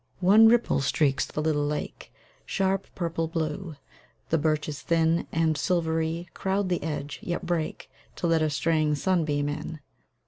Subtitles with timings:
[0.21, 2.11] One ripple streaks the little lake,
[2.43, 3.75] Sharp purple blue;
[4.29, 9.47] the birches, thin And silvery, crowd the edge, yet break To let a straying sunbeam
[9.47, 9.79] in.